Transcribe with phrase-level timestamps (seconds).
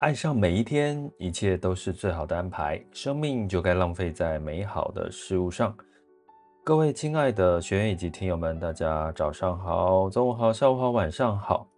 [0.00, 2.82] 爱上每一天，一切都是最好的安排。
[2.90, 5.76] 生命就该浪费在美好的事物上。
[6.64, 11.68] 各位亲爱的学员以及听友们，大家早上好，中午好，下午好，晚上好。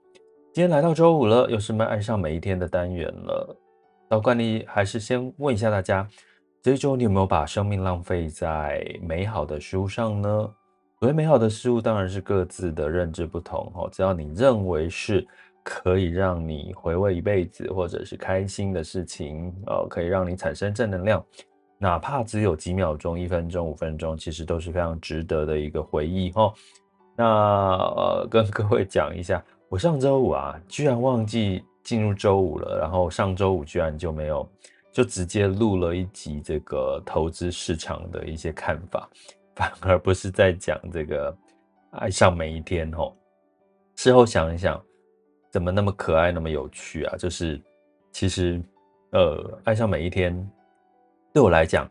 [0.52, 3.56] 今天来到周五了，又是们爱上每一天的单元了。
[4.08, 6.06] 照惯例，还是先问一下大家，
[6.62, 10.28] 这一周你有没有把生命浪费在美好的事物上呢？
[11.00, 13.88] 所谓美好的事物，当然是各自的认知不同哦。
[13.90, 15.26] 只要你认为是。
[15.62, 21.24] 可以让你回味一辈子，或者是开心的事情，呃，可以让你产生正能量，
[21.78, 26.52] 哪怕只有几秒钟、一分钟、五分钟，其实都是非常值得的一个回忆哈。
[27.16, 34.48] 那呃，跟各位讲一下，我上周五啊，居然忘记进入周五了，然后上周五居然就没有，
[34.92, 39.08] 就直接录了一集这个投资市场的一些看法，
[39.54, 41.36] 反而不是在讲这个
[41.90, 43.12] 爱上每一天哦。
[43.94, 44.82] 事后想一想。
[45.52, 47.16] 怎么那么可爱，那么有趣啊？
[47.18, 47.60] 就是，
[48.10, 48.58] 其实，
[49.10, 50.34] 呃，爱上每一天，
[51.30, 51.86] 对我来讲，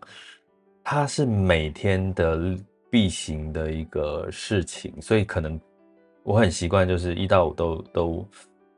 [0.83, 2.57] 它是每天的
[2.89, 5.61] 必行的一个事情，所以可能
[6.23, 8.27] 我很习惯，就是一到五都都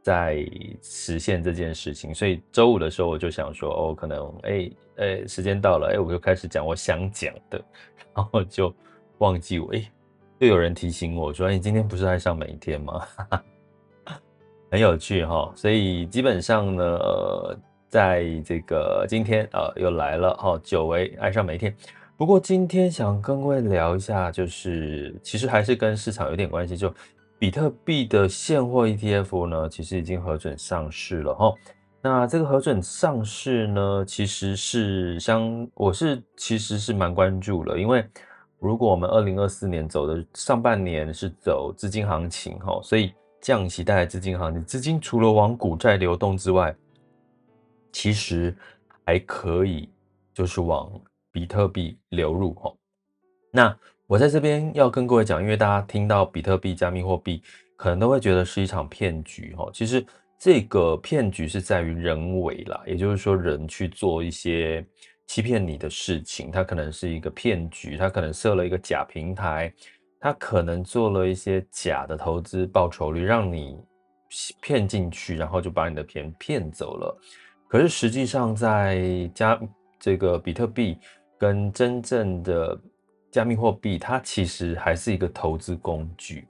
[0.02, 0.46] 在
[0.82, 2.14] 实现这件事情。
[2.14, 7.64] 所以周五的时候，我就想说，哦，可能，哎，哎，时间到了，哎，我就开始讲我想讲的，
[8.14, 8.76] 然后就
[9.20, 9.92] 忘记我，哎，
[10.40, 13.08] 又有人提醒我说，你今天不是爱上每一天吗？
[14.74, 17.56] 很有趣哈，所以基本上呢，呃，
[17.90, 21.72] 在这个今天啊，又来了哈，久违爱上每一天。
[22.18, 26.92] 不过今天想跟各位聊一下，就是其实还是跟市场有点关系，就
[27.38, 31.54] 比特币的现货 ETF 呢，其实已经核准上市了哈。
[32.02, 38.04] 那这个核准上市呢，其实是相，我是其实是蛮关注了，因为
[38.58, 43.14] 如果我们二零二四年走的上半年是走资金行情哈，所以。
[43.44, 46.74] 降息带来资金行情，资金除了往股债流动之外，
[47.92, 48.56] 其实
[49.06, 49.90] 还可以
[50.34, 50.90] 就是往
[51.30, 52.74] 比特币流入哈。
[53.52, 53.78] 那
[54.08, 57.44] 我在这边要跟各位讲，因为大家听到比特币、加密货币，
[57.76, 59.70] 可能都会觉得是一场骗局哈。
[59.74, 60.06] 其实
[60.40, 64.86] 这个骗局是在于人为啦，也就是说人去做一些
[65.28, 69.74] 欺骗你的事情，它可能是一个骗局，它可能设了一个假平台。
[70.24, 73.78] 他可能做了一些假的投资报酬率，让你
[74.62, 77.14] 骗进去，然后就把你的钱骗走了。
[77.68, 79.60] 可是实际上，在加
[80.00, 80.98] 这个比特币
[81.38, 82.80] 跟真正的
[83.32, 86.48] 加密货币，它其实还是一个投资工具，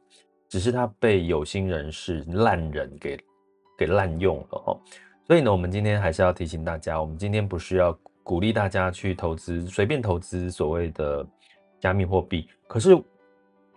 [0.48, 3.20] 只是它被有心人士烂人给
[3.76, 4.80] 给滥用了哈。
[5.26, 7.92] 所以呢，我们今天还是要提醒大家，我们今天不是要
[8.22, 11.26] 鼓励大家去投资，随便投资所谓的
[11.80, 12.96] 加密货币，可是。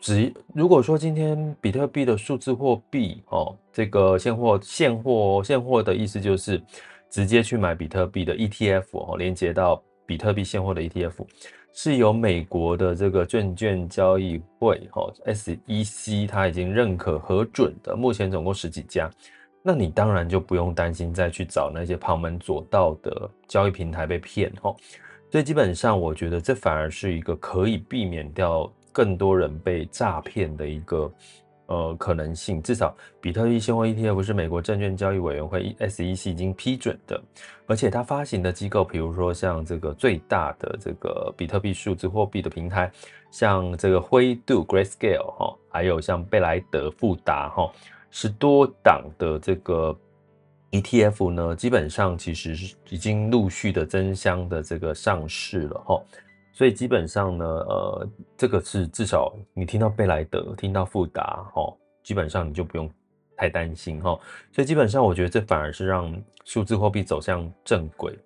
[0.01, 6.63] 只如果说今天比特币的数字货币哦，这个现货现货现货的意思就是
[7.11, 11.13] 直接去买比特币的 ETF 哦，连接到比特币现货的 ETF
[11.73, 19.11] 是由美国的这个证券交易会哦 SEC 它已经认可核准的，目前总共十几家，
[19.63, 24.77] 那你当然就不用担心再去找那些旁门左道的交易平台被骗哦，
[25.33, 28.71] 所以基本上我觉得这反而是一个可以避免掉。
[28.97, 31.13] 更多人被诈骗的一个
[31.67, 37.23] 呃可能性，至少比特币现货 ETF 是美国证券交易委员会 SEC 已经批准的，
[37.67, 42.91] 而且它发行的机构，比如说像这个最大的这个比特币数字货币的平台，
[43.31, 47.71] 像这个灰度 Grayscale 哈，还有像贝莱德富达哈，
[48.11, 49.95] 是多档的这个
[50.71, 56.03] ETF 呢，基本上其实是已经陆续的争相的这个上市了哈。
[56.57, 61.71] 所以基本上呢，呃，这个是至少你听到贝莱德，听到富达，哈，
[62.03, 62.91] 基本上你就不用
[63.37, 64.19] 太担心哈。
[64.53, 66.11] 所以基本上我觉得这反而是让
[66.47, 68.19] 数字货币走向正轨，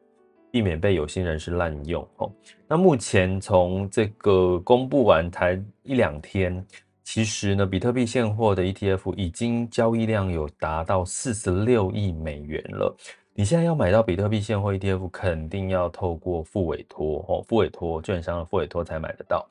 [0.53, 2.06] 避免被有心人士滥用。
[2.19, 2.31] 哈，
[2.69, 6.65] 那目前从这个公布完才一两天，
[7.03, 12.97] 其实呢，比特币现货的 ETF 已经交易量有达到四十六亿美元了。
[13.35, 19.49] 你现在要买到比特币现货 ETF，肯定要透过复委托哦，复委托券商的复委托才买得到。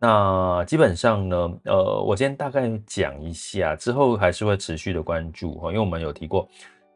[0.00, 6.48] 那基本上呢，呃，我先大概讲一下，之后还是会持续的关注哈，因为我们有提过，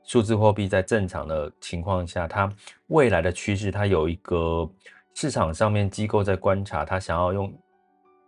[0.04, 2.50] 数字货币在正常的情况下，它
[2.86, 4.68] 未来的趋势，它有一个
[5.14, 7.52] 市场上面机构在观察，它想要用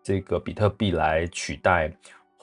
[0.03, 1.91] 这个比特币来取代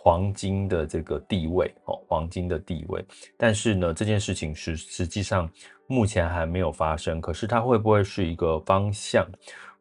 [0.04, 3.06] 黄金的这个地位哦，黄金的地位。
[3.38, 5.48] 但是呢，这件事情是实际上
[5.86, 7.22] 目前还没有发生。
[7.22, 9.28] 可是它会不会是一个方向？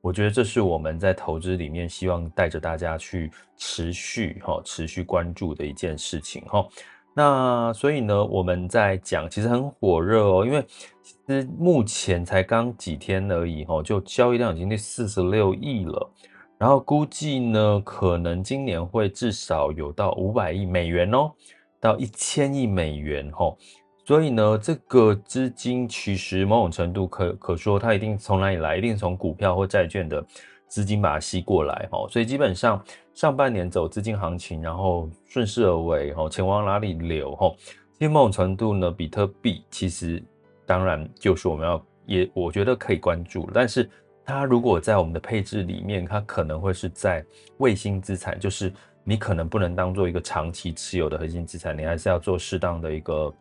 [0.03, 6.69] 我觉得这是我们在投资里面希望带着大家去持续哈、持续关注的一件事情哈。
[7.15, 10.63] 那所以呢，我们在讲其实很火热哦，因为
[11.03, 16.11] 其实目前才刚几天而已哈，就交易量已经四十六亿了，
[16.61, 21.33] 然后估计呢，可能今年会至少有到五百亿美元哦，
[21.81, 23.57] 到一千亿美元哈。
[24.05, 28.77] 所以呢，这个资金其实某种程度可可说，它一定从哪里来？
[28.77, 30.23] 一定从股票或债券的
[30.69, 32.07] 资金把它吸过来哈。
[32.11, 32.85] 所以基本上
[33.15, 37.51] 上半年走资金行情，然后顺势而为哈，钱往哪里流哈？
[37.95, 40.23] 其实某种程度呢，比特币其实
[40.67, 43.89] 当然就是我们要也我觉得可以关注，但是
[44.31, 47.25] 它如果在我们的配置里面，它可能会是在
[47.59, 48.73] 卫星资产，就是
[49.05, 53.35] 你可能不能当做一个长期持有的核心资产，你还是要做适当的一个。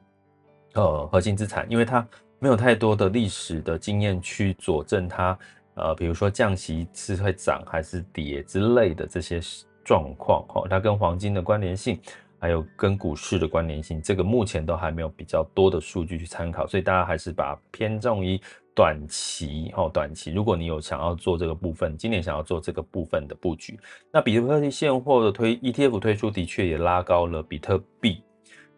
[0.76, 2.08] 呃，核心资产，因为它
[2.38, 5.36] 没有太多的历史的经验去佐证它，
[5.74, 9.42] 呃，比如说降息是会涨还是跌之类的这些
[9.84, 12.00] 状况，哈，它跟黄金的关联性，
[12.40, 18.40] 还有跟股市的关联性，这个目前都还没有比较多的数据去参考，所以大家还是把偏重于
[18.74, 23.80] 短期，哈，短期，如果你有想要做这个部分，今年想要做这个部分的布局，
[24.12, 28.24] 那比特币现货的推 ETF 推出的确也拉高了比特币。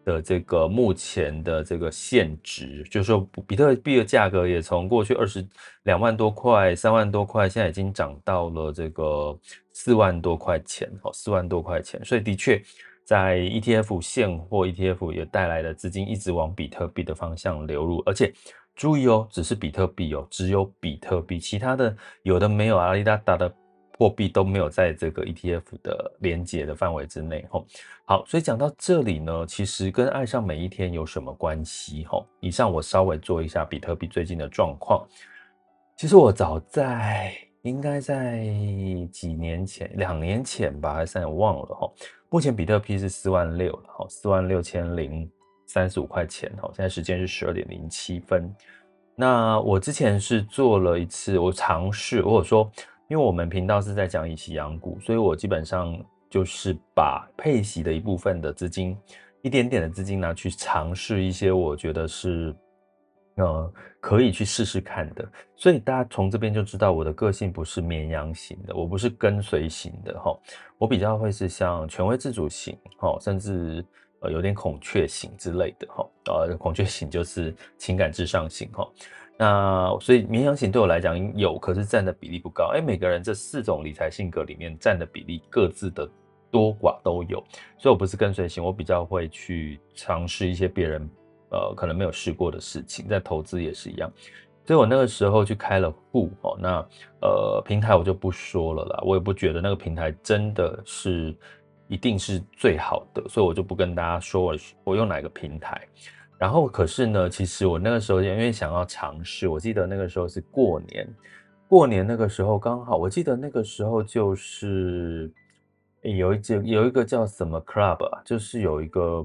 [0.04, 5.46] 的这个目前的这个现值，就是说比特币的价格也从过去二十
[5.84, 9.38] 两万多块、三万多块，现在已经涨到了这个
[9.70, 12.04] 四万多块钱，哦，四万多块钱。
[12.04, 12.60] 所以的确，
[13.04, 18.32] 在 ETF 现货 ETF 也带来的资金一直往比特币的方向流入，而且
[18.74, 23.52] 注意哦，只是比特币哦，只有比特币，其他的有的没有阿里达达的。
[23.98, 27.64] 货币都没有在这个 ETF 的连接的范围之内，吼。
[28.04, 32.04] 好，所以讲到这里呢，其实跟爱上每一天有什么关系？
[32.06, 35.06] 吼，以上我稍微做一下比特币最近的状况。
[35.94, 37.32] 其实我早在
[37.62, 38.44] 应该在
[39.12, 41.94] 几年前，两年前吧，还是，我忘了，吼。
[42.32, 45.30] 目前比特币是四万六了，吼，四万六千零
[45.66, 46.72] 三十五块钱，好。
[46.72, 48.50] 现在时间是十二点零七分。
[49.14, 52.68] 那我之前是做了一次，我尝试，或者说。
[53.08, 55.94] 因为我们频道是在讲以息养股，所以我基本上
[56.30, 58.96] 就是把配息的一部分的资金，
[59.42, 62.56] 一点点的资金拿去尝试一些我觉得是，
[63.36, 65.26] 呃，可以去试试看的。
[65.56, 70.36] 所以大家从这边就知道我的个性不是绵羊型的，我不是跟随型的哈，
[70.78, 73.84] 我比较会是像权威自主型哈，甚至
[74.20, 78.88] 呃有点孔雀型之类的哈，呃，孔雀型就是情感至上型哈。
[79.38, 82.70] 那所以绵羊型对我来讲有，可是占的比例不高。
[82.74, 86.08] 哎，每个人这四种理财性格里面占的比例各自的
[86.50, 87.42] 多寡都有，
[87.78, 91.08] 所以我不是跟随型，我比较会去尝试一些别人
[91.52, 94.10] 呃可能没有试过的事情，在投资也是一样。
[94.66, 96.86] 所以我那个时候去开了户哦，那
[97.20, 101.36] 呃平台我就不说了啦，我也不觉得那个平台真的是
[101.88, 105.80] 一定是最好的，所以我就不跟大家说我我用哪个平台。
[106.38, 111.08] 然后，可是呢，其实我那个时候因为想要尝试，我记得那个时候是过年，
[111.68, 115.32] 过年那个时候刚好，我记得那个时候就是
[116.02, 119.24] 有一节有一个叫什么 club 啊，就是有一个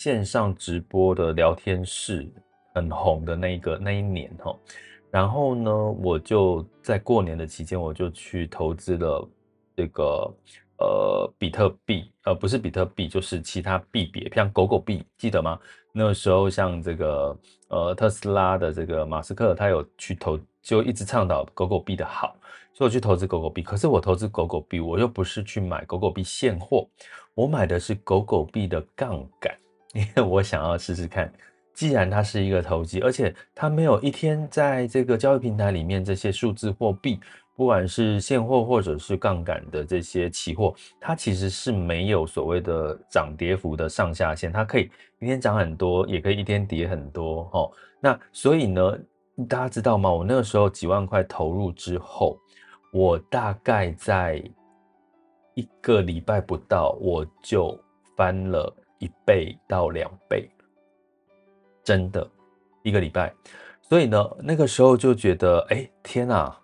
[0.00, 2.26] 线上直播的聊天室
[2.74, 4.56] 很红的那一个那一年哈。
[5.10, 5.70] 然后呢，
[6.02, 9.28] 我就在过年的期间，我就去投资了
[9.76, 10.34] 这个。
[10.82, 15.60] 呃，比特币，呃，不是比特币，就是其他币别，像狗狗币，记得吗？
[15.92, 17.36] 那时候，像这个，
[17.68, 22.34] 呃，特斯拉的这个马斯克，他有去投，就一直倡导狗狗币的好，
[22.72, 23.62] 所以我去投资狗狗币。
[23.62, 26.88] 可是我投资狗狗币，我又不是去买狗狗币现货，
[27.34, 29.54] 我买的是狗狗币的杠杆，
[29.94, 31.32] 因为我想要试试看，
[31.74, 37.18] 既然它是一个投机，而且它没有一天在这个交易平台里面这些数字货币。
[37.56, 47.70] 不管是现货或者是杠杆的这些期货，它其实是没有所谓的涨跌幅的上下限，它可以一天涨很多，也可以一天跌很多，哦。
[48.00, 48.98] 那所以呢，
[49.46, 50.10] 大家知道吗？
[50.10, 52.38] 我那个时候几万块投入之后，
[52.94, 54.42] 我大概在
[55.52, 57.78] 一个礼拜不到，我就
[58.16, 60.48] 翻了一倍到两倍，
[61.82, 62.26] 真的，
[62.84, 63.34] 一个礼拜。
[63.82, 66.56] 所以呢，那个时候就觉得，哎，天哪！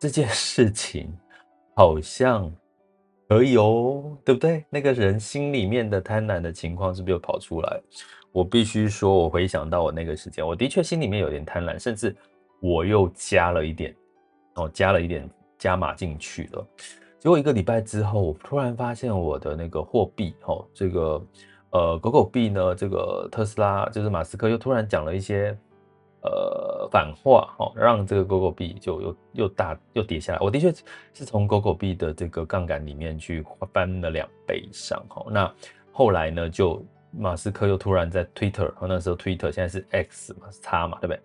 [0.00, 1.16] 这件事情
[1.74, 2.52] 好像
[3.28, 4.64] 可以哦，对不对？
[4.68, 7.80] 那个人心里面的贪婪的情况是不是又跑出来？
[8.32, 12.14] 我必须说，我回想到我那个时间，我的确心里面有点贪婪，甚至
[12.60, 13.94] 我又加了一点，
[14.56, 16.66] 哦，加了一点加码进去了。
[17.18, 21.22] 结果一个礼拜之后，我突然发现我的那个货币，哦，这个
[21.74, 25.54] 呃狗狗币呢，这个特斯拉就是马斯克又突然讲了一些。
[26.26, 30.38] 呃，反话哦，让这个狗狗币就又又大又跌下来。
[30.40, 30.72] 我的确
[31.12, 35.22] 是从狗狗币的这个杠杆里面去翻了两倍以上哈。
[35.30, 35.54] 那
[35.92, 41.20] 后来呢，就马斯克又突然在 Twitter，那时候 Twitter 现在是 X 嘛，是叉嘛，对不对？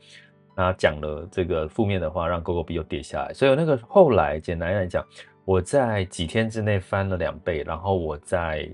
[0.53, 3.34] 那讲了这个负面的话，让狗狗币又跌下来。
[3.34, 5.01] 所以那个后来简单来讲，
[5.46, 8.70] 我在几天之内翻了两倍，然后我在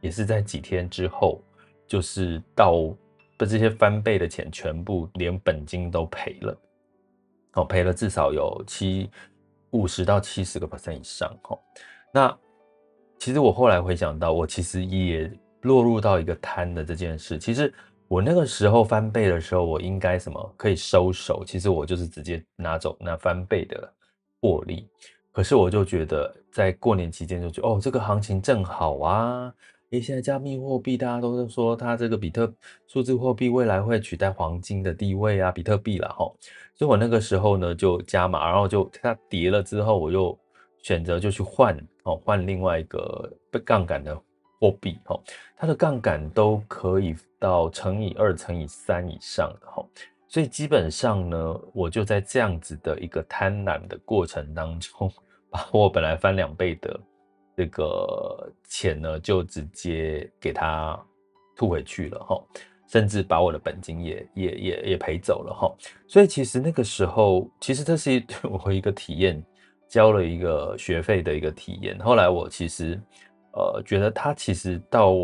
[0.00, 1.40] 也是在几天之后，
[1.86, 2.94] 就是到。
[3.38, 6.58] 把这些翻倍的钱全部连本金都赔了，
[7.54, 9.08] 哦，赔了至少有七
[9.70, 11.58] 五十到七十个 percent 以上，哦，
[12.12, 12.38] 那
[13.18, 17.38] 其实我后来回想到，我其实也落入到一个贪的这件事。
[17.38, 17.72] 其实
[18.08, 21.42] 我那个时候翻倍的时候，我应该什么可以收手？
[21.42, 23.90] 其实我就是直接拿走那翻倍的
[24.42, 24.86] 获利。
[25.32, 29.54] 可是我就觉得在过年期间就觉得，哦，这个行情正好啊。
[29.90, 32.52] 诶，现在加密货币大家都是说它这个比特
[32.86, 36.32] 数字货币未来会取代黄金的地位啊，比特币了哈。
[36.76, 40.38] 所以我那个时候呢就加码，然后就它跌了之后，我又
[40.80, 44.16] 选择就去换哦，换另外一个被杠杆的
[44.60, 45.20] 货币哈，
[45.56, 49.84] 它的杠杆都可以到乘以二、乘以三以上的哈。
[50.28, 55.12] 所以基本上呢，我就在这样子的一个贪婪的过程当中，
[55.50, 57.00] 把我本来翻两倍的。
[57.60, 60.98] 这个钱呢，就直接给他
[61.54, 62.42] 吐回去了哈，
[62.88, 65.70] 甚至把我的本金也也也也赔走了哈。
[66.08, 68.24] 所以其实那个时候，其实这是
[68.64, 69.44] 我一个体验，
[69.90, 71.98] 交了一个学费的一个体验。
[71.98, 72.98] 后来我其实
[73.52, 75.14] 呃觉得它其实到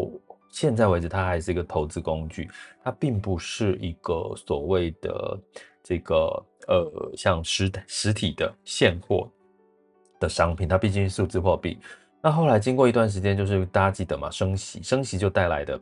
[0.51, 2.51] 现在为止，它还是一个投资工具，
[2.85, 5.41] 它并不是一个所谓的
[5.83, 9.27] 这个呃像实实体的现货
[10.21, 11.79] 的商品，它毕竟是数字货币。
[12.23, 15.81] 那后来经过一段时间，就是大家记得嘛，升息，升息就带来的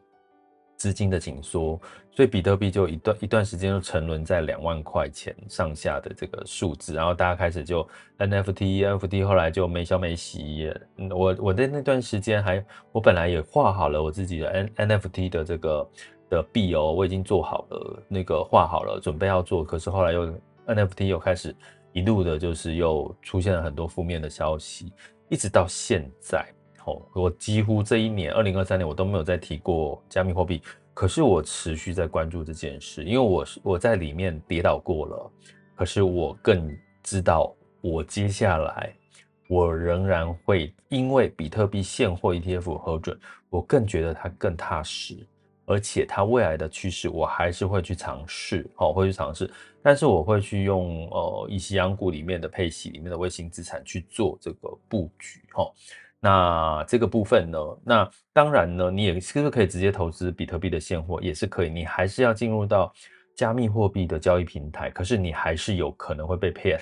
[0.76, 7.86] 资金的紧缩，所以比特币就一段一段时间就沉沦在两万块钱上下的这个数字，然后大家开始就
[8.18, 10.70] NFT，NFT 后来就没消没息。
[11.10, 12.62] 我我在那段时间还，
[12.92, 15.88] 我本来也画好了我自己的 N NFT 的这个
[16.28, 20.34] 的币哦，我已经做好了那个画好了，准备要做，可是后来又
[20.66, 21.54] NFT 又开始
[21.92, 24.92] 一路的，就是又出现了很多负面的消息。
[25.28, 26.46] 一直到现在，
[26.84, 30.62] 哦，我几乎这一年，二零二三年，我都没有再提过加密货币。
[30.92, 35.30] 可是我持续在关注这件事，因为我是我在里面跌倒过了。
[35.74, 36.70] 可是我更
[37.02, 38.94] 知道，我接下来
[39.48, 43.18] 我仍然会因为比特币现货 ETF 核准，
[43.50, 45.16] 我更觉得它更踏实。
[45.66, 49.50] 而且它未来的趋势，我还是会去尝试，哦，会去尝试，
[49.82, 55.70] 但是我会去用呃，以息养股里面的配息里面的卫星资产去做这个布局，哈。
[56.20, 62.90] 那这个部分呢，那当然呢，你也是不是可以直接投资比特币的现货，也是可以，你还是要进入到
[63.34, 66.80] 加密货币的交易平台，可是你还是有可能会被骗。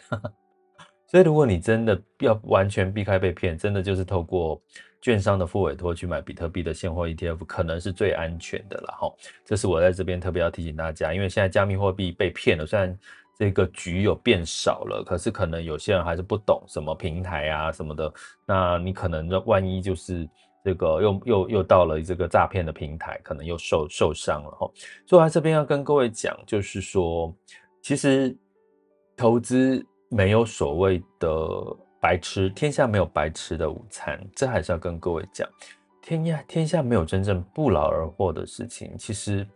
[1.12, 4.60] 所以如果你真的要完全避开被骗，真的就是透过。
[5.04, 9.12] 券商的副委托去买比特币的现货 ETF 可能是最安全的了哈，
[9.44, 12.96] 这是我在这边特别要提醒大家，因为现在加密货币被骗了，虽然
[13.36, 18.14] 这个局有变少了，可是可能有些人还是不懂什么平台啊什么的，
[18.46, 20.24] 那你可能万一就是
[20.64, 24.70] 这个又又又到了这个诈骗的平台，可能又受受伤了哈。
[25.04, 27.34] 所以我在这边要跟各位讲，就是说，
[27.82, 28.32] 其实
[29.16, 31.28] 投资没有所谓的。
[32.02, 35.48] 白吃，天下没有白吃的午餐，这还是要跟各位讲，
[36.00, 38.98] 天下天下没有真正不劳而获的事情。
[38.98, 39.46] 其实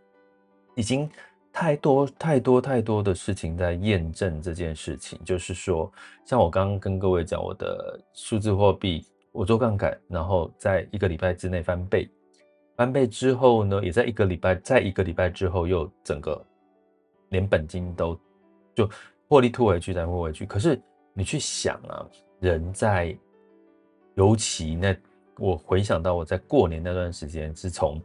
[0.73, 1.11] 已经
[1.51, 5.19] 太多太多太多的事情在验证这件事情。
[5.25, 5.91] 就是说，
[6.23, 12.09] 像我刚刚跟各位讲，我的数字货币我做杠杆，然后在一个礼拜之内翻倍，
[12.77, 16.41] 翻倍之后呢，也在一个礼拜，在一个礼拜之后又整个
[17.27, 18.17] 连本金都
[18.73, 18.89] 就
[19.27, 20.45] 获利吐回去，再吐回去。
[20.45, 20.81] 可是
[21.13, 22.05] 你去想啊。
[22.39, 23.17] 人在，
[24.13, 24.95] 尤其那
[25.39, 27.99] 我回想到我在过年那段时间，是从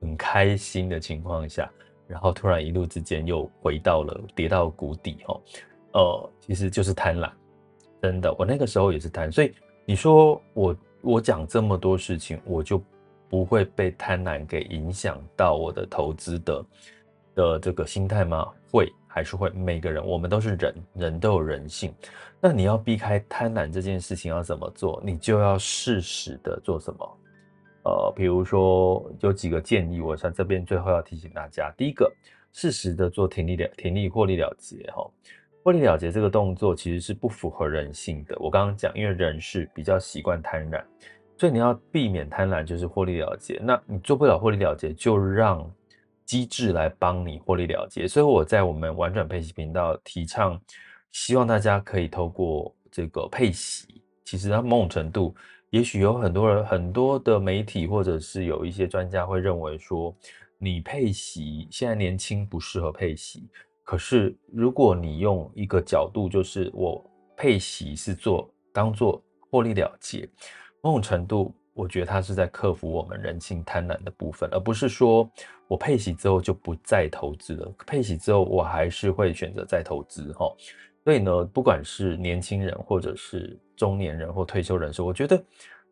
[0.00, 1.70] 很开心的情况下，
[2.08, 5.40] 然后突然一路之间又回到了跌到谷底哈，
[5.92, 7.30] 呃，其实就是贪婪，
[8.02, 9.54] 真的，我那个时候也是贪，所以
[9.84, 12.82] 你说我我讲这么多事情，我就
[13.28, 16.66] 不会被贪婪给影响到我的投资的
[17.36, 18.52] 的这个心态吗？
[18.72, 18.92] 会。
[19.16, 21.90] 还是会，每个人，我们都是人，人都有人性。
[22.38, 25.02] 那你要避开贪婪这件事情要怎么做？
[25.02, 27.18] 你就要适时的做什么？
[27.86, 32.12] 呃，比如说有几个建议，我想这边最后要提醒大家，第一个，
[32.52, 35.10] 适时的做停利了停利获利了结哈，
[35.64, 38.36] 获利了结这个动作其实是不符合人性的。
[38.38, 40.84] 我刚刚讲，因为人是比较习惯贪婪，
[41.38, 43.58] 所以你要避免贪婪，就是获利了结。
[43.62, 45.66] 那你做不了获利了结，就让
[46.26, 48.06] 机制来帮你获利了结。
[48.06, 50.60] 所以我在我们玩转配息频道提倡，
[51.12, 54.02] 希望大家可以透过这个配息。
[54.24, 55.34] 其实它某种程度，
[55.70, 60.14] 也许有很多人、很多的媒体，或者是有一些专家会认为说，
[60.58, 63.48] 你配息现在年轻不适合配息。
[63.84, 70.28] 可是如果你用一个角度，就是我配息是做当做获利了结，
[70.82, 75.30] 某种程度，我觉得它是在克服我们人性贪婪的部分，而不是说
[75.68, 77.74] 我配息之后就不再投资了。
[77.86, 80.50] 配息之后，我还是会选择再投资哈。
[81.04, 85.42] 所以呢，不管是年轻人，或者是中年人，或退休人士，我觉得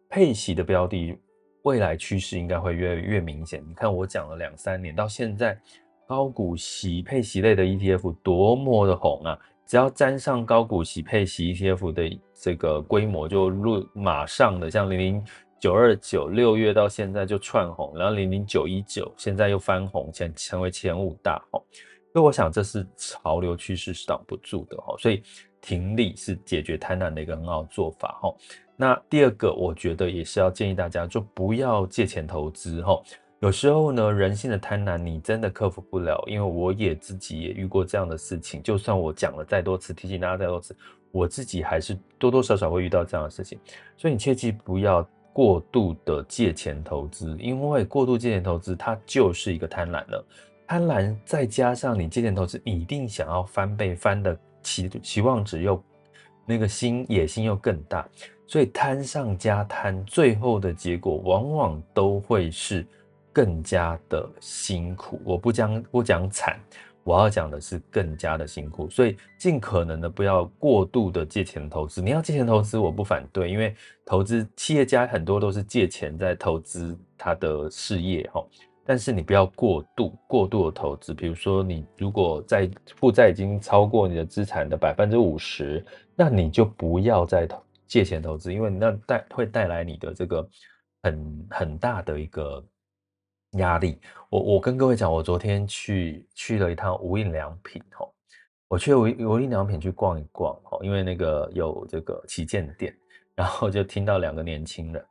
[0.08, 1.16] 配息的标的
[1.62, 3.64] 未来趋势应该会越越明显。
[3.66, 5.58] 你看，我讲了两三年，到现在
[6.06, 9.38] 高股息配息类的 ETF 多么的红啊！
[9.66, 15.24] 只要沾上高股息配息 ETF 的这个规模，就入马上的像零零
[15.58, 21.62] 九二九六月到现在就窜红，然后零零九一九现在又翻红，前成为前五大红。
[22.12, 25.22] 所以我想这是潮流趋势是挡不住的哈，所以
[25.60, 28.34] 停利是解决贪婪的一个很好做法哈。
[28.76, 33.00] 那第二个，我觉得也是要建议大家，就不要借钱投资哈。
[33.40, 38.62] 有时候呢，人性的贪婪你真的克服不了，因为我也自己也遇过这样的事情。
[38.62, 40.74] 就算我讲了再多次，提醒大家再多次，
[41.10, 43.58] 我自己还是多多少少会遇到这样的事情。
[43.96, 45.02] 所以你切记不要
[45.34, 50.24] 过度的借钱投资，因为过度借钱投资它就是一个贪婪了。
[50.66, 55.82] 贪婪再加上你借钱投资，你一定想要翻倍，翻的期期望值又
[56.46, 58.08] 那个心野心又更大，
[58.46, 62.86] 所以贪上加贪，最后的结果往往都会是
[63.32, 65.20] 更加的辛苦。
[65.24, 66.58] 我不讲不讲惨，
[67.04, 68.90] 我要讲的是更加的辛苦。
[68.90, 72.02] 所以尽可能的不要过度的借钱投资。
[72.02, 78.44] 你要借钱投资，我不反对，因为投资企业家很多都是借钱在投资他的事业，哈。
[78.86, 85.82] 但是你不要过度过度的投资，比如说你如果在负债已经超过你的资产的百分之五十，
[86.14, 87.48] 那你就不要再
[87.86, 90.46] 借钱投资，因为那带会带来你的这个
[91.02, 92.62] 很很大的一个
[93.58, 93.98] 压力。
[94.30, 98.06] 我我跟各位讲，我昨天去去了一趟无印良品哈，
[98.68, 102.96] 我去无无印良品去逛一逛哈，因为那个有这个旗舰店，
[103.34, 105.04] 然后就听到两个年轻人。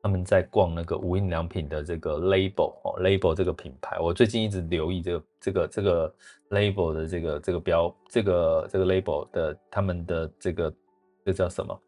[0.00, 6.14] 他们在逛那个无印良品的这个 label 哦，label 这个品牌，我最近一直留意这个这个这个
[6.50, 10.72] label 的这个这个标，这个这个 label 的他们的这个
[11.26, 11.78] 这叫什么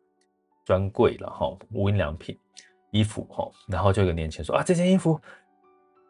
[0.64, 2.36] 专柜了哈，无印良品
[2.90, 5.18] 衣服哈，然后就有个年轻人说啊，这件衣服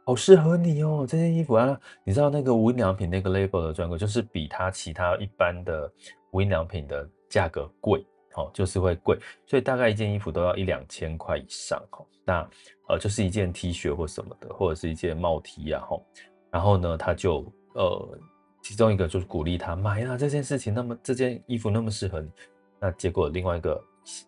[0.04, 5.90] 好适合你哦，这件衣服啊，你知道那个无印良品那个 label 的专柜，就是比它其他一般的
[6.32, 8.04] 无印良品的价格贵。
[8.32, 11.82] 好，就是会贵，所以大概一件衣服都要一两千块以上。
[12.24, 12.48] 那
[12.88, 15.82] 呃，就是一件 T 恤或什么的，或者是一件帽 T 啊。
[16.48, 18.18] 然后呢，他就呃，
[18.62, 22.30] 其中一个就是鼓励他买啊，这件事情那么这件衣服那么适合你。
[22.78, 23.82] 那结果另外一个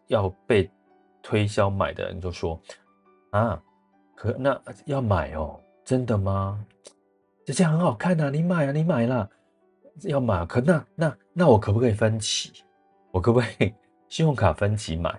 [0.08, 0.68] 要被
[1.22, 2.60] 推销买的人就说
[3.30, 3.62] 啊，
[4.16, 6.64] 可那要买哦，真的吗？
[7.44, 9.28] 这件很好看啊，你买啊，你买啦，
[10.02, 10.46] 要买。
[10.46, 12.52] 可那那那我可不可以分期？
[13.10, 13.72] 我可不可以？
[14.08, 15.18] 信用卡分期买，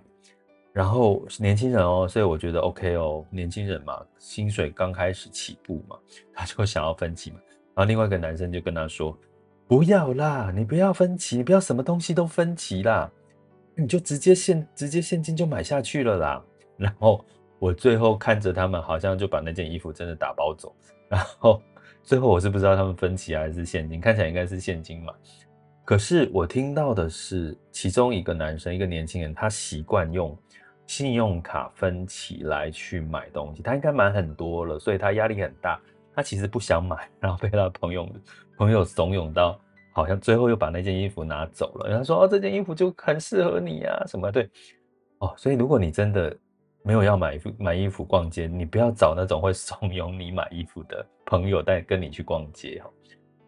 [0.71, 5.97] 然后年轻人哦，所以我觉得 OK 哦，年轻人嘛，薪水刚开始起步嘛，
[6.31, 7.37] 他就想要分期嘛。
[7.75, 9.17] 然后另外一个男生就跟他说
[9.67, 13.11] ：“不要啦，你不要分期，你不要什么东西都分期啦，
[13.75, 16.45] 你就直接现直接现金就买下去了啦。”
[16.77, 17.25] 然后
[17.63, 20.75] 我最后看着他们，好像就把那件衣服真的打包走。
[21.07, 21.61] 然后
[22.03, 25.13] 最后我是不知道他们分期还是现金，看起来应该是现金嘛。
[25.85, 30.37] 可是我听到的是，其中一个男生，一个年轻人，他习惯用
[30.87, 35.79] 信用卡分期来去买东西，他应该买很多了，所以他压力很大。
[36.13, 38.05] 他其实不想买，然后被他朋友
[38.57, 39.57] 朋友怂恿到，
[39.93, 41.87] 好像最后又把那件衣服拿走了。
[41.87, 44.49] 然后他说：“哦，这件衣服就很适合你啊，什么对？
[45.19, 46.37] 哦，所以如果你真的
[46.83, 52.89] 没有要买衣服买衣服逛街，你不要找那种会怂恿你买衣服的朋友带跟你去逛街哈。”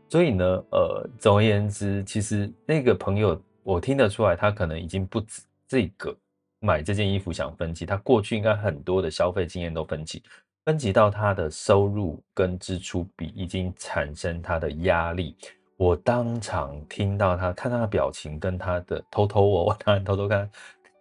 [0.08, 6.16] 所以呢，呃，总而言之，其实那个朋友，我听得出来，他可能已经不止这个
[6.60, 10.22] 买这件衣服想分期，他过去应该很多的消费经验都分期，
[10.64, 15.36] 分期到他的收入跟支出比，已经产生他的压力。
[15.76, 20.50] 我当场听到他，看他的表情跟他的偷偷我，我当然偷偷看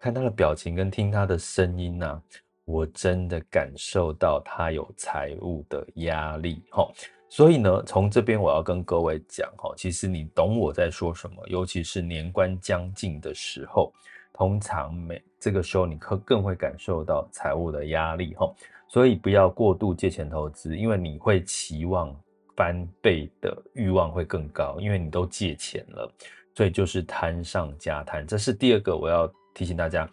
[0.04, 2.20] 看他的表情跟听他的声音呐、
[2.66, 6.86] 我真的感受到他有财务的压力，哈。
[7.30, 13.94] 所以呢，从这边我要跟各位讲，哈，其实你懂我在说什么，尤其是年关将近的时候，
[14.34, 18.54] 通常每这个时候你可更会感受到财务的压力，哈。
[18.86, 22.14] 所以不要过度借钱投资，因为你会期望
[22.54, 26.12] 翻倍的欲望会更高，因为你都借钱了，
[26.54, 28.26] 所以就是贪上加贪。
[28.26, 30.08] 这是第二个我要提醒大家。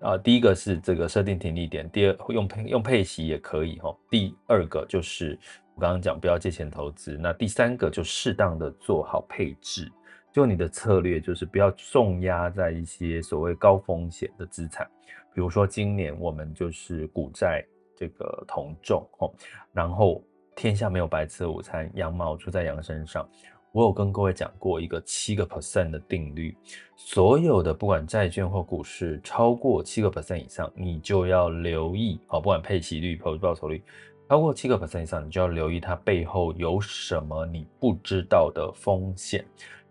[0.00, 3.96] 啊，第一个是这个设定停利点，第二用配用配息也可以哈。
[4.10, 5.38] 第二个就是
[5.76, 9.88] 我刚刚讲不要借钱投资，那第三个就适当的做好配置，
[10.32, 14.84] 就你的策略就是不要重压在一些所谓高风险的资产，
[15.32, 17.64] 比如说今年我们就是股债
[17.96, 19.32] 这个同重哦，
[19.72, 20.20] 然后
[20.56, 23.24] 天下没有白吃的午餐，羊毛出在羊身上。
[23.72, 26.54] 我有跟各位讲过一个七个 percent 的定律，
[26.94, 33.82] 所有的不管债券或股市超过七个 percent 以上，你就要留意好，不管配息率、投资报酬率
[34.28, 39.42] 超过七个 percent 以上，你就要留意它背后有什么你不知道的风险。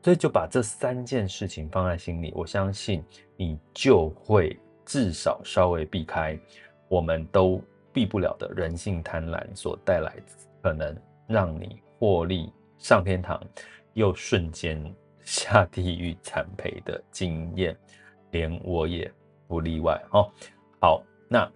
[0.04, 3.04] 所以就把这三件事情放在心里，我相信
[3.36, 6.40] 你就会至少稍微避开
[6.88, 7.60] 我们都
[7.92, 10.16] 避不了的人性贪婪所带来
[10.62, 10.96] 可能
[11.28, 13.40] 让你获利上天堂，
[13.94, 14.84] 又瞬间
[15.24, 17.78] 下地狱惨赔的经验，
[18.32, 19.10] 连我也
[19.48, 20.28] 不例外哦。
[20.80, 21.50] 好，那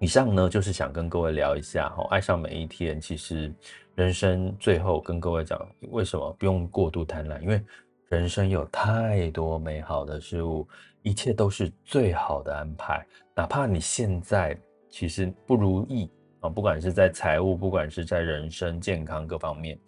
[0.00, 3.00] 以上呢，就是想跟各位聊一下哈，爱上每一天。
[3.00, 3.50] 其实
[3.94, 5.58] 人生最后跟各位讲，
[5.90, 7.40] 为什么不用过度贪婪？
[7.40, 7.64] 因为
[8.10, 10.68] 人生有太多美好的事物，
[11.00, 13.04] 一切都是最好的安排。
[13.34, 14.54] 哪怕你现在
[14.90, 19.78] 其实不如意啊，不管是在财务，不管是在人生健康各方面。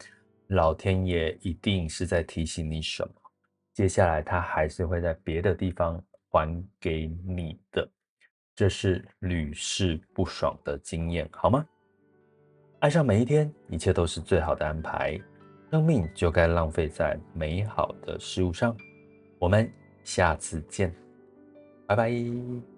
[0.48, 3.12] 老天爷一定是在提醒你什么，
[3.72, 7.88] 接下来他还是会在别的地方还给你的，
[8.54, 11.66] 这是屡试不爽的经验，好吗？
[12.78, 15.20] 爱上每一天，一切都是最好的安排，
[15.70, 18.76] 生命就该浪费在美好的事物上。
[19.38, 19.70] 我们
[20.04, 20.94] 下次见，
[21.86, 22.75] 拜拜。